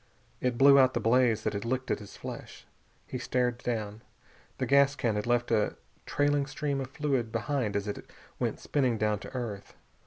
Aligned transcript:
It 0.39 0.57
blew 0.57 0.79
out 0.79 0.95
the 0.95 0.99
blaze 0.99 1.43
that 1.43 1.53
had 1.53 1.63
licked 1.63 1.91
at 1.91 1.99
his 1.99 2.17
flesh. 2.17 2.65
He 3.05 3.19
stared 3.19 3.59
down. 3.59 4.01
The 4.57 4.65
gas 4.65 4.95
can 4.95 5.13
had 5.13 5.27
left 5.27 5.51
a 5.51 5.75
trailing 6.07 6.47
stream 6.47 6.81
of 6.81 6.89
fluid 6.89 7.31
behind 7.31 7.75
it 7.75 7.77
as 7.77 7.87
it 7.87 8.09
went 8.39 8.59
spinning 8.59 8.97
down 8.97 9.19
to 9.19 9.35
earth. 9.35 9.75